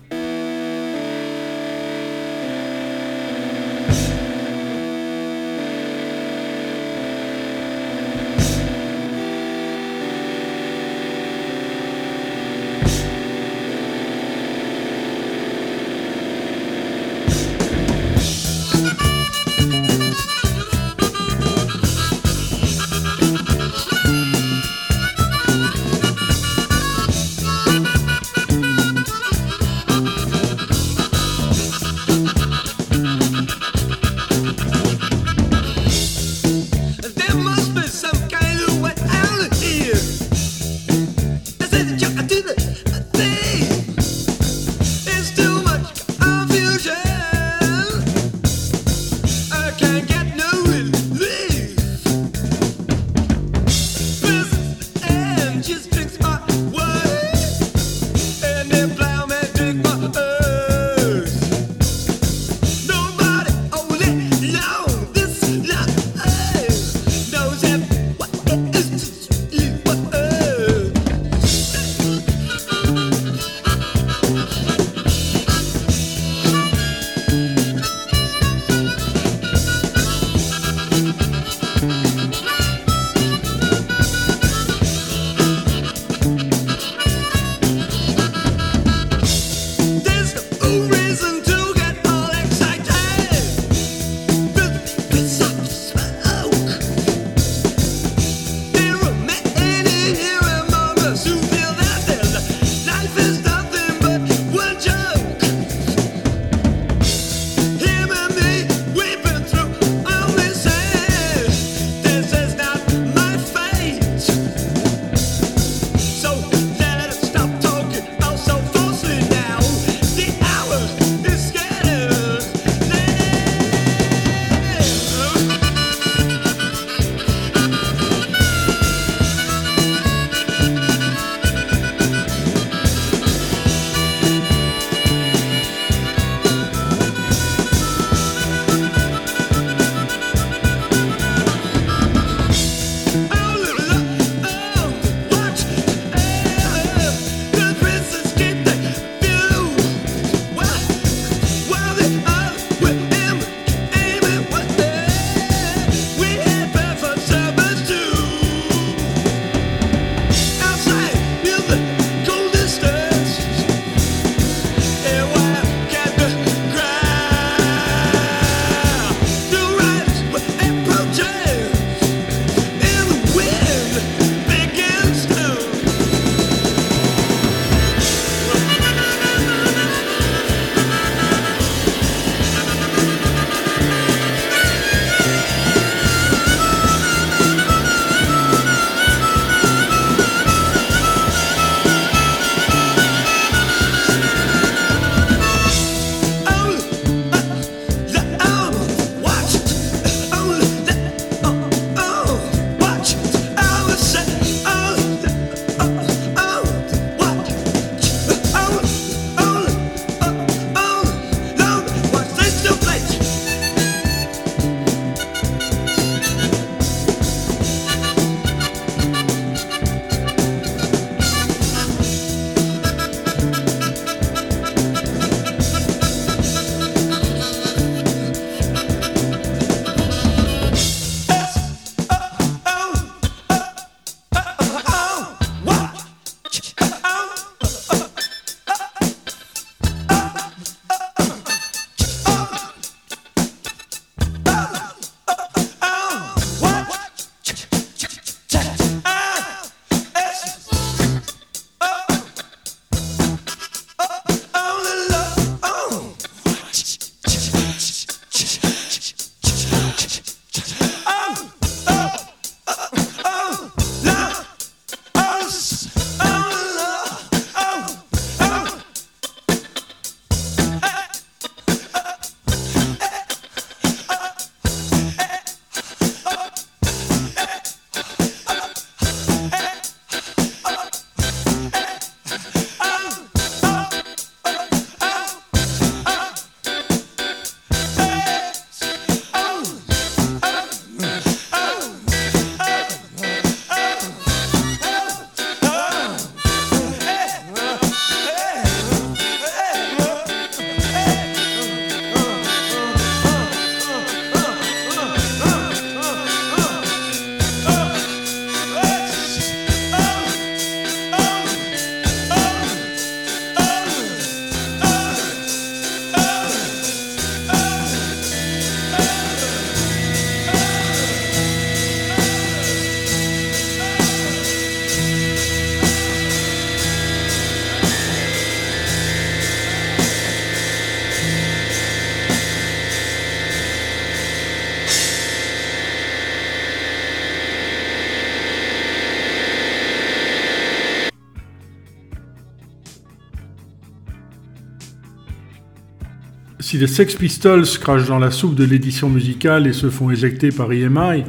Si 346.72 346.78
les 346.78 346.86
Sex 346.86 347.16
Pistols 347.16 347.66
crachent 347.82 348.08
dans 348.08 348.18
la 348.18 348.30
soupe 348.30 348.54
de 348.54 348.64
l'édition 348.64 349.10
musicale 349.10 349.66
et 349.66 349.74
se 349.74 349.90
font 349.90 350.10
éjecter 350.10 350.48
par 350.48 350.72
EMI, 350.72 351.22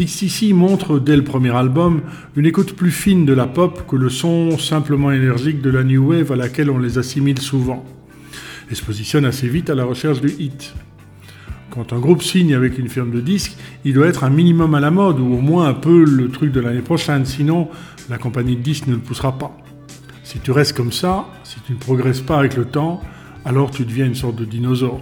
XTC 0.00 0.52
montre 0.52 0.98
dès 0.98 1.14
le 1.16 1.22
premier 1.22 1.54
album 1.54 2.00
une 2.34 2.46
écoute 2.46 2.72
plus 2.72 2.90
fine 2.90 3.24
de 3.24 3.32
la 3.32 3.46
pop 3.46 3.86
que 3.86 3.94
le 3.94 4.08
son 4.08 4.58
simplement 4.58 5.12
énergique 5.12 5.62
de 5.62 5.70
la 5.70 5.84
new 5.84 6.10
wave 6.10 6.32
à 6.32 6.34
laquelle 6.34 6.68
on 6.68 6.80
les 6.80 6.98
assimile 6.98 7.38
souvent, 7.38 7.84
et 8.72 8.74
se 8.74 8.82
positionne 8.82 9.24
assez 9.24 9.46
vite 9.46 9.70
à 9.70 9.76
la 9.76 9.84
recherche 9.84 10.20
du 10.20 10.34
hit. 10.36 10.74
Quand 11.70 11.92
un 11.92 12.00
groupe 12.00 12.24
signe 12.24 12.56
avec 12.56 12.76
une 12.76 12.88
firme 12.88 13.12
de 13.12 13.20
disques, 13.20 13.56
il 13.84 13.94
doit 13.94 14.08
être 14.08 14.24
un 14.24 14.30
minimum 14.30 14.74
à 14.74 14.80
la 14.80 14.90
mode, 14.90 15.20
ou 15.20 15.32
au 15.32 15.40
moins 15.40 15.68
un 15.68 15.74
peu 15.74 16.04
le 16.04 16.28
truc 16.28 16.50
de 16.50 16.58
l'année 16.58 16.82
prochaine, 16.82 17.24
sinon 17.24 17.68
la 18.10 18.18
compagnie 18.18 18.56
de 18.56 18.62
disques 18.62 18.88
ne 18.88 18.94
le 18.94 19.00
poussera 19.00 19.38
pas. 19.38 19.56
Si 20.24 20.40
tu 20.40 20.50
restes 20.50 20.76
comme 20.76 20.90
ça, 20.90 21.24
si 21.44 21.60
tu 21.64 21.74
ne 21.74 21.78
progresses 21.78 22.20
pas 22.20 22.40
avec 22.40 22.56
le 22.56 22.64
temps, 22.64 23.00
alors 23.48 23.70
tu 23.70 23.86
deviens 23.86 24.04
une 24.04 24.14
sorte 24.14 24.36
de 24.36 24.44
dinosaure. 24.44 25.00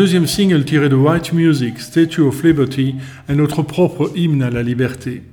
Deuxième 0.00 0.26
single 0.26 0.64
tiré 0.64 0.88
de 0.88 0.94
White 0.94 1.34
Music, 1.34 1.78
Statue 1.78 2.22
of 2.22 2.42
Liberty, 2.42 2.94
est 3.28 3.34
notre 3.34 3.60
propre 3.60 4.10
hymne 4.16 4.42
à 4.42 4.48
la 4.48 4.62
liberté. 4.62 5.24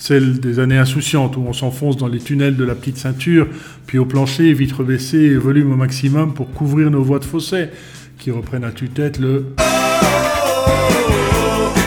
Celle 0.00 0.40
des 0.40 0.58
années 0.58 0.78
insouciantes 0.78 1.36
où 1.36 1.44
on 1.46 1.52
s'enfonce 1.52 1.96
dans 1.96 2.08
les 2.08 2.18
tunnels 2.18 2.56
de 2.56 2.64
la 2.64 2.74
petite 2.74 2.96
ceinture, 2.96 3.46
puis 3.86 3.98
au 3.98 4.06
plancher, 4.06 4.52
vitre 4.52 4.82
baissée 4.82 5.26
et 5.26 5.36
volume 5.36 5.72
au 5.72 5.76
maximum 5.76 6.34
pour 6.34 6.50
couvrir 6.50 6.90
nos 6.90 7.04
voix 7.04 7.20
de 7.20 7.24
fausset, 7.24 7.70
qui 8.18 8.32
reprennent 8.32 8.64
à 8.64 8.72
tue-tête 8.72 9.20
le 9.20 9.54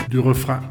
du 0.10 0.20
refrain. 0.20 0.62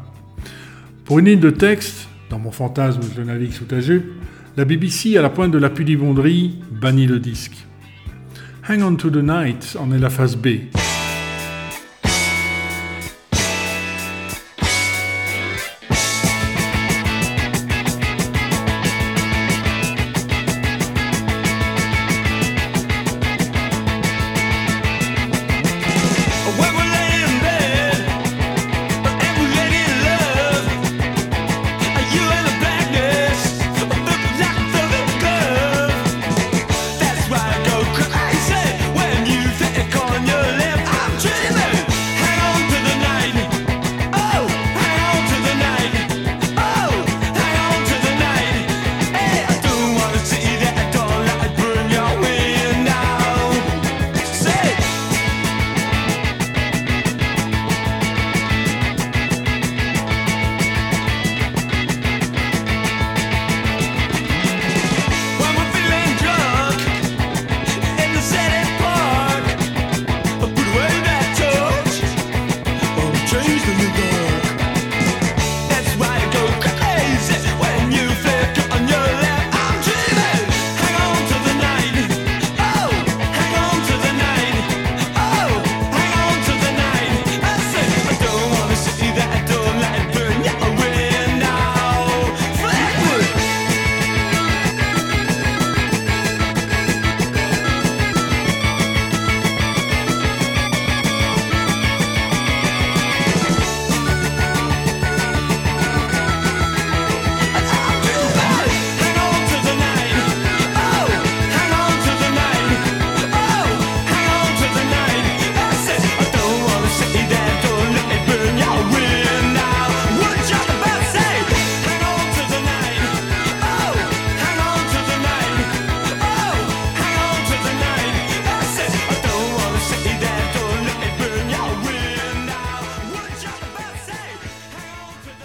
Pour 1.05 1.19
une 1.19 1.25
ligne 1.25 1.39
de 1.39 1.51
texte, 1.51 2.07
dans 2.31 2.39
mon 2.39 2.51
fantasme 2.51 3.01
je 3.15 3.21
navigue 3.21 3.53
sous 3.53 3.65
ta 3.65 3.79
jupe, 3.79 4.11
la 4.57 4.65
BBC, 4.65 5.17
à 5.17 5.21
la 5.21 5.29
pointe 5.29 5.51
de 5.51 5.59
la 5.59 5.69
pudibonderie, 5.69 6.55
bannit 6.71 7.05
le 7.05 7.19
disque. 7.19 7.63
Hang 8.67 8.81
on 8.81 8.95
to 8.95 9.11
the 9.11 9.17
night 9.17 9.77
en 9.79 9.91
est 9.91 9.99
la 9.99 10.09
phase 10.09 10.35
B. 10.35 10.47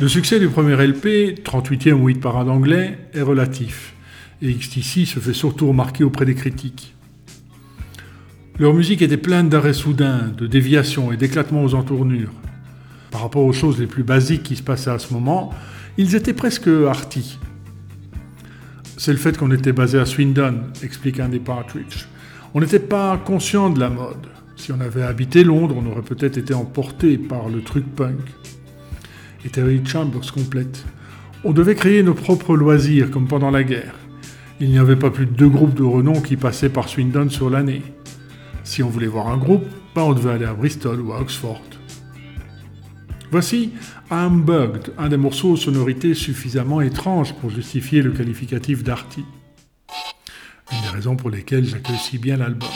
Le 0.08 0.10
succès 0.10 0.40
du 0.40 0.48
premier 0.48 0.74
LP, 0.74 1.38
38e 1.44 1.92
ou 1.92 2.06
8 2.06 2.14
parade 2.14 2.48
anglais, 2.48 2.96
est 3.12 3.20
relatif, 3.20 3.92
et 4.40 4.54
XTC 4.54 5.04
se 5.04 5.20
fait 5.20 5.34
surtout 5.34 5.68
remarquer 5.68 6.02
auprès 6.02 6.24
des 6.24 6.34
critiques. 6.34 6.94
Leur 8.58 8.72
musique 8.72 9.02
était 9.02 9.18
pleine 9.18 9.50
d'arrêts 9.50 9.74
soudains, 9.74 10.32
de 10.34 10.46
déviations 10.46 11.12
et 11.12 11.18
d'éclatements 11.18 11.62
aux 11.62 11.74
entournures. 11.74 12.32
Par 13.10 13.20
rapport 13.20 13.44
aux 13.44 13.52
choses 13.52 13.78
les 13.78 13.86
plus 13.86 14.02
basiques 14.02 14.44
qui 14.44 14.56
se 14.56 14.62
passaient 14.62 14.88
à 14.88 14.98
ce 14.98 15.12
moment, 15.12 15.52
ils 15.98 16.16
étaient 16.16 16.32
presque 16.32 16.68
arty. 16.68 17.38
C'est 18.96 19.12
le 19.12 19.18
fait 19.18 19.36
qu'on 19.36 19.50
était 19.50 19.72
basé 19.72 19.98
à 19.98 20.06
Swindon, 20.06 20.54
explique 20.82 21.20
un 21.20 21.28
des 21.28 21.38
Partridge. 21.38 22.06
On 22.54 22.60
n'était 22.62 22.78
pas 22.78 23.18
conscient 23.18 23.68
de 23.68 23.78
la 23.78 23.90
mode. 23.90 24.26
Si 24.56 24.72
on 24.72 24.80
avait 24.80 25.02
habité 25.02 25.44
Londres, 25.44 25.76
on 25.78 25.84
aurait 25.84 26.00
peut-être 26.00 26.38
été 26.38 26.54
emporté 26.54 27.18
par 27.18 27.50
le 27.50 27.60
truc 27.60 27.84
punk. 27.94 28.20
Et 29.44 29.50
Terry 29.50 29.80
Chambers 29.84 30.32
complète. 30.32 30.84
On 31.44 31.52
devait 31.52 31.74
créer 31.74 32.02
nos 32.02 32.14
propres 32.14 32.56
loisirs, 32.56 33.10
comme 33.10 33.28
pendant 33.28 33.50
la 33.50 33.62
guerre. 33.62 33.94
Il 34.60 34.70
n'y 34.70 34.78
avait 34.78 34.96
pas 34.96 35.10
plus 35.10 35.26
de 35.26 35.32
deux 35.32 35.48
groupes 35.48 35.74
de 35.74 35.84
renom 35.84 36.20
qui 36.20 36.36
passaient 36.36 36.68
par 36.68 36.88
Swindon 36.88 37.30
sur 37.30 37.48
l'année. 37.48 37.82
Si 38.64 38.82
on 38.82 38.88
voulait 38.88 39.06
voir 39.06 39.28
un 39.28 39.36
groupe, 39.36 39.64
ben 39.94 40.02
on 40.02 40.12
devait 40.12 40.32
aller 40.32 40.44
à 40.44 40.54
Bristol 40.54 41.00
ou 41.00 41.12
à 41.12 41.20
Oxford. 41.20 41.62
Voici 43.30 43.72
I'm 44.10 44.42
Bugged, 44.42 44.92
un 44.98 45.08
des 45.08 45.16
morceaux 45.16 45.50
aux 45.50 45.56
sonorités 45.56 46.14
suffisamment 46.14 46.80
étranges 46.80 47.34
pour 47.34 47.50
justifier 47.50 48.02
le 48.02 48.10
qualificatif 48.10 48.82
d'arty. 48.82 49.24
Une 50.72 50.82
des 50.82 50.88
raisons 50.88 51.14
pour 51.14 51.30
lesquelles 51.30 51.64
j'accueille 51.64 51.98
si 51.98 52.18
bien 52.18 52.38
l'album. 52.38 52.68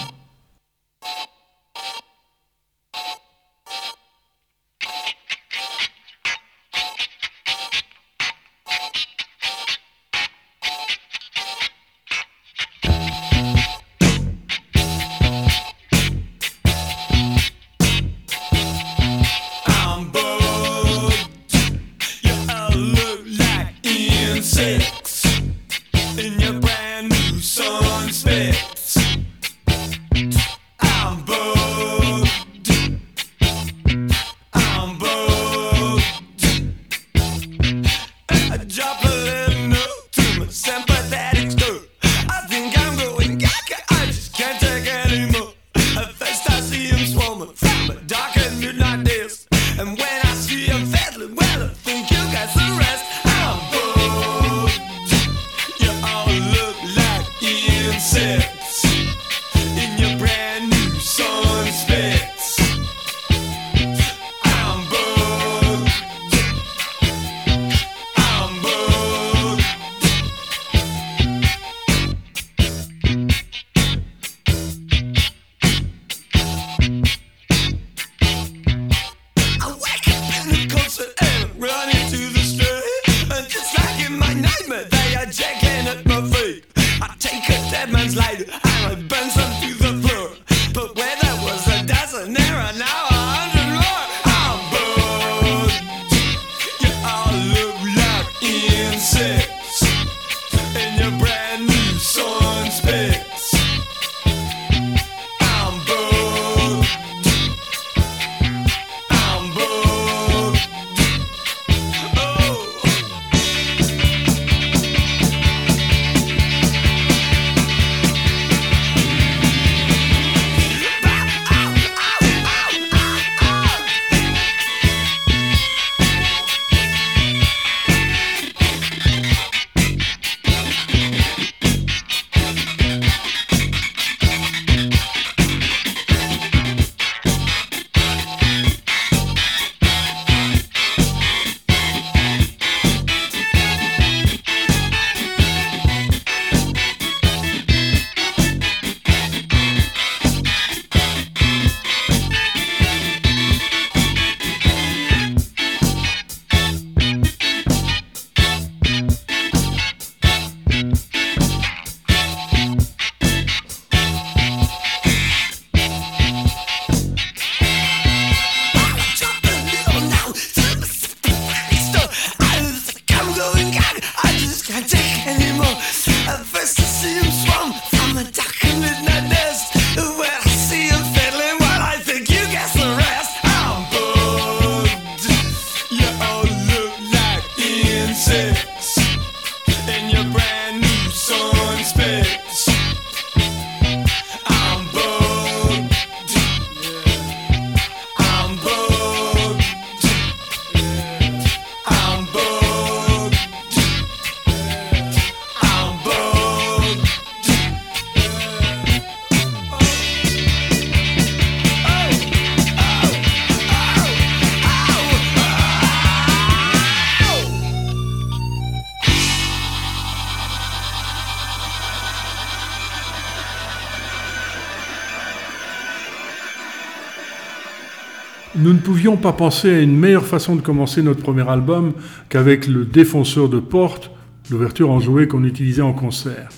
Pas 229.22 229.32
penser 229.32 229.70
à 229.70 229.80
une 229.80 229.96
meilleure 229.96 230.26
façon 230.26 230.56
de 230.56 230.60
commencer 230.60 231.00
notre 231.00 231.22
premier 231.22 231.48
album 231.48 231.92
qu'avec 232.28 232.66
le 232.66 232.84
défonceur 232.84 233.48
de 233.48 233.60
porte, 233.60 234.10
l'ouverture 234.50 234.90
enjouée 234.90 235.28
qu'on 235.28 235.44
utilisait 235.44 235.80
en 235.80 235.92
concert. 235.92 236.48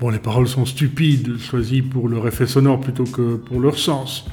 Bon, 0.00 0.08
les 0.08 0.20
paroles 0.20 0.46
sont 0.46 0.64
stupides, 0.64 1.38
choisies 1.38 1.82
pour 1.82 2.08
leur 2.08 2.26
effet 2.28 2.46
sonore 2.46 2.80
plutôt 2.80 3.02
que 3.02 3.34
pour 3.34 3.60
leur 3.60 3.78
sens. 3.78 4.26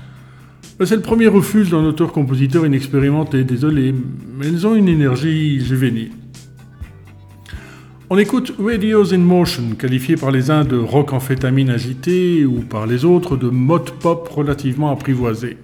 Ben, 0.77 0.85
C'est 0.85 0.95
le 0.95 1.01
premier 1.01 1.25
refuge 1.25 1.71
d'un 1.71 1.83
auteur-compositeur 1.83 2.67
inexpérimenté, 2.67 3.43
désolé, 3.43 3.95
mais 4.37 4.47
ils 4.47 4.67
ont 4.67 4.75
une 4.75 4.87
énergie 4.87 5.59
juvénile. 5.59 6.11
On 8.11 8.17
écoute 8.19 8.53
Radios 8.59 9.11
in 9.11 9.19
Motion, 9.19 9.75
qualifié 9.77 10.17
par 10.17 10.29
les 10.29 10.51
uns 10.51 10.65
de 10.65 10.77
rock 10.77 11.13
amphétamine 11.13 11.71
agité 11.71 12.45
ou 12.45 12.61
par 12.61 12.85
les 12.85 13.05
autres 13.05 13.37
de 13.37 13.49
mode 13.49 13.89
pop 13.89 14.27
relativement 14.29 14.91
apprivoisé. 14.91 15.57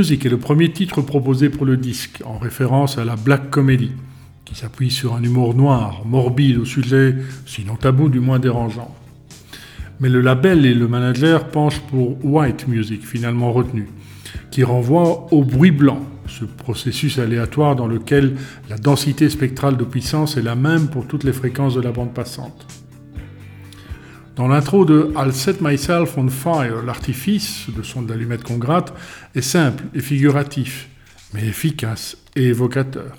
Music 0.00 0.24
est 0.24 0.30
le 0.30 0.38
premier 0.38 0.72
titre 0.72 1.02
proposé 1.02 1.50
pour 1.50 1.66
le 1.66 1.76
disque, 1.76 2.22
en 2.24 2.38
référence 2.38 2.96
à 2.96 3.04
la 3.04 3.16
Black 3.16 3.50
Comedy, 3.50 3.90
qui 4.46 4.54
s'appuie 4.54 4.90
sur 4.90 5.14
un 5.14 5.22
humour 5.22 5.54
noir, 5.54 6.06
morbide, 6.06 6.56
au 6.56 6.64
sujet, 6.64 7.16
sinon 7.44 7.76
tabou, 7.76 8.08
du 8.08 8.18
moins 8.18 8.38
dérangeant. 8.38 8.96
Mais 10.00 10.08
le 10.08 10.22
label 10.22 10.64
et 10.64 10.72
le 10.72 10.88
manager 10.88 11.48
penchent 11.48 11.82
pour 11.90 12.16
White 12.24 12.66
Music, 12.66 13.06
finalement 13.06 13.52
retenu, 13.52 13.90
qui 14.50 14.64
renvoie 14.64 15.26
au 15.34 15.44
bruit 15.44 15.70
blanc, 15.70 16.00
ce 16.26 16.46
processus 16.46 17.18
aléatoire 17.18 17.76
dans 17.76 17.86
lequel 17.86 18.36
la 18.70 18.78
densité 18.78 19.28
spectrale 19.28 19.76
de 19.76 19.84
puissance 19.84 20.38
est 20.38 20.42
la 20.42 20.54
même 20.54 20.88
pour 20.88 21.06
toutes 21.06 21.24
les 21.24 21.34
fréquences 21.34 21.74
de 21.74 21.82
la 21.82 21.92
bande 21.92 22.14
passante. 22.14 22.79
Dans 24.40 24.48
l'intro 24.48 24.86
de 24.86 25.12
I'll 25.18 25.34
Set 25.34 25.60
Myself 25.60 26.16
on 26.16 26.28
Fire, 26.28 26.82
l'artifice, 26.82 27.66
de 27.76 27.82
son 27.82 28.00
d'allumette 28.00 28.42
qu'on 28.42 28.56
gratte, 28.56 28.94
est 29.34 29.42
simple 29.42 29.84
et 29.92 30.00
figuratif, 30.00 30.88
mais 31.34 31.46
efficace 31.46 32.16
et 32.34 32.44
évocateur. 32.44 33.18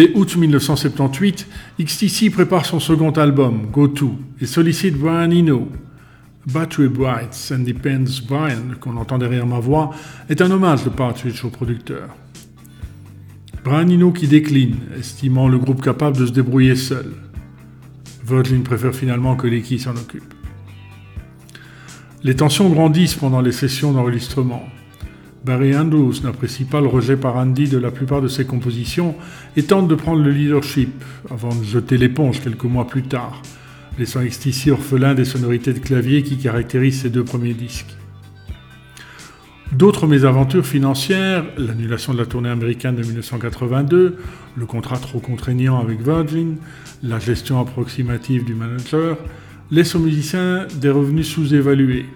Dès 0.00 0.12
août 0.14 0.34
1978, 0.34 1.46
XTC 1.78 2.30
prépare 2.30 2.64
son 2.64 2.80
second 2.80 3.10
album, 3.10 3.66
Go 3.70 3.86
To, 3.86 4.14
et 4.40 4.46
sollicite 4.46 4.96
Brian 4.96 5.30
Eno. 5.30 5.68
Battery 6.46 6.88
Brights 6.88 7.52
and 7.54 7.64
Depends 7.64 8.22
Brian, 8.26 8.76
qu'on 8.80 8.96
entend 8.96 9.18
derrière 9.18 9.46
ma 9.46 9.58
voix, 9.58 9.90
est 10.30 10.40
un 10.40 10.50
hommage 10.50 10.84
de 10.84 10.88
Partridge 10.88 11.44
au 11.44 11.50
producteur. 11.50 12.08
Brian 13.62 13.90
Eno 13.90 14.10
qui 14.10 14.26
décline, 14.26 14.76
estimant 14.98 15.48
le 15.48 15.58
groupe 15.58 15.82
capable 15.82 16.16
de 16.16 16.24
se 16.24 16.32
débrouiller 16.32 16.76
seul. 16.76 17.12
Virgin 18.26 18.62
préfère 18.62 18.94
finalement 18.94 19.36
que 19.36 19.48
Lecky 19.48 19.78
s'en 19.78 19.96
occupe. 19.96 20.32
Les 22.22 22.36
tensions 22.36 22.70
grandissent 22.70 23.16
pendant 23.16 23.42
les 23.42 23.52
sessions 23.52 23.92
d'enregistrement. 23.92 24.66
Barry 25.44 25.74
Andrews 25.74 26.20
n'apprécie 26.22 26.64
pas 26.64 26.82
le 26.82 26.86
rejet 26.86 27.16
par 27.16 27.36
Andy 27.36 27.66
de 27.66 27.78
la 27.78 27.90
plupart 27.90 28.20
de 28.20 28.28
ses 28.28 28.44
compositions 28.44 29.14
et 29.56 29.62
tente 29.62 29.88
de 29.88 29.94
prendre 29.94 30.22
le 30.22 30.30
leadership 30.30 31.02
avant 31.30 31.54
de 31.54 31.64
jeter 31.64 31.96
l'éponge 31.96 32.40
quelques 32.40 32.64
mois 32.64 32.86
plus 32.86 33.02
tard, 33.02 33.40
laissant 33.98 34.22
XTC 34.22 34.70
orphelin 34.70 35.14
des 35.14 35.24
sonorités 35.24 35.72
de 35.72 35.78
clavier 35.78 36.22
qui 36.22 36.36
caractérisent 36.36 37.00
ses 37.00 37.08
deux 37.08 37.24
premiers 37.24 37.54
disques. 37.54 37.96
D'autres 39.72 40.06
mésaventures 40.06 40.66
financières, 40.66 41.44
l'annulation 41.56 42.12
de 42.12 42.18
la 42.18 42.26
tournée 42.26 42.50
américaine 42.50 42.96
de 42.96 43.02
1982, 43.02 44.18
le 44.56 44.66
contrat 44.66 44.98
trop 44.98 45.20
contraignant 45.20 45.78
avec 45.78 46.02
Virgin, 46.02 46.56
la 47.02 47.18
gestion 47.18 47.58
approximative 47.60 48.44
du 48.44 48.54
manager, 48.54 49.16
laissent 49.70 49.94
aux 49.94 50.00
musiciens 50.00 50.66
des 50.80 50.90
revenus 50.90 51.28
sous-évalués. 51.28 52.06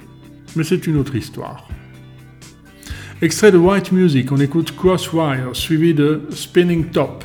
Mais 0.56 0.64
c'est 0.64 0.86
une 0.86 0.96
autre 0.96 1.14
histoire. 1.14 1.68
Extrait 3.22 3.52
de 3.52 3.58
White 3.58 3.92
Music, 3.92 4.32
on 4.32 4.38
écoute 4.38 4.74
Crosswire, 4.76 5.50
suivi 5.52 5.94
de 5.94 6.22
Spinning 6.30 6.86
Top. 6.86 7.24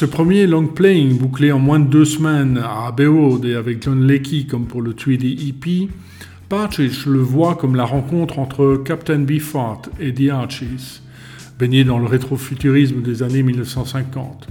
ce 0.00 0.06
premier 0.06 0.46
long 0.46 0.66
playing 0.66 1.18
bouclé 1.18 1.52
en 1.52 1.58
moins 1.58 1.78
de 1.78 1.84
deux 1.84 2.06
semaines 2.06 2.56
à 2.56 2.86
Abbey 2.86 3.04
Road 3.04 3.44
et 3.44 3.54
avec 3.54 3.82
John 3.82 4.06
Leckie 4.06 4.46
comme 4.46 4.64
pour 4.64 4.80
le 4.80 4.94
3D 4.94 5.50
EP, 5.50 5.90
Partridge 6.48 7.04
le 7.04 7.18
voit 7.18 7.54
comme 7.54 7.76
la 7.76 7.84
rencontre 7.84 8.38
entre 8.38 8.80
Captain 8.82 9.18
Beefheart 9.18 9.90
et 10.00 10.14
The 10.14 10.30
Archies, 10.30 11.02
baigné 11.58 11.84
dans 11.84 11.98
le 11.98 12.06
rétrofuturisme 12.06 13.02
des 13.02 13.22
années 13.22 13.42
1950. 13.42 14.48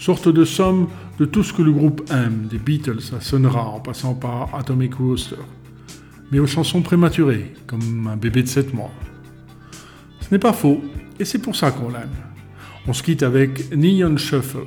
Sorte 0.00 0.28
de 0.28 0.44
somme 0.44 0.88
de 1.20 1.26
tout 1.26 1.44
ce 1.44 1.52
que 1.52 1.62
le 1.62 1.70
groupe 1.70 2.02
aime, 2.10 2.48
des 2.50 2.58
Beatles 2.58 3.14
à 3.16 3.20
Sonra 3.20 3.66
en 3.66 3.78
passant 3.78 4.14
par 4.14 4.52
Atomic 4.52 4.94
Rooster, 4.94 5.36
mais 6.32 6.40
aux 6.40 6.48
chansons 6.48 6.82
prématurées, 6.82 7.54
comme 7.68 8.08
un 8.12 8.16
bébé 8.16 8.42
de 8.42 8.48
7 8.48 8.74
mois. 8.74 8.90
Ce 10.22 10.26
n'est 10.32 10.40
pas 10.40 10.52
faux, 10.52 10.80
et 11.20 11.24
c'est 11.24 11.38
pour 11.38 11.54
ça 11.54 11.70
qu'on 11.70 11.88
l'aime. 11.88 12.08
On 12.88 12.92
se 12.92 13.04
quitte 13.04 13.22
avec 13.22 13.72
Neon 13.72 14.16
Shuffle. 14.16 14.66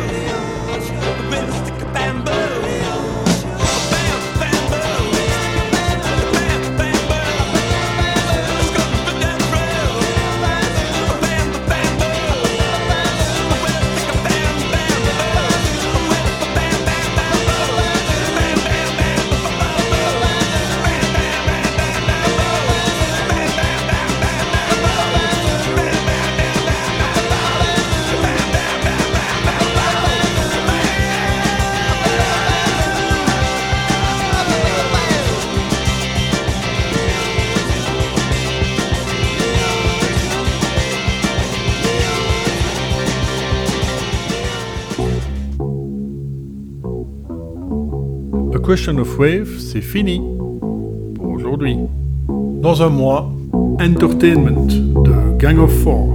Question 48.71 48.99
of 48.99 49.19
Wave, 49.19 49.59
c'est 49.59 49.81
fini 49.81 50.21
pour 51.15 51.27
aujourd'hui. 51.31 51.75
Dans 52.29 52.81
un 52.81 52.87
mois, 52.87 53.29
Entertainment 53.81 54.65
de 55.03 55.37
Gang 55.37 55.59
of 55.59 55.73
Four. 55.83 56.10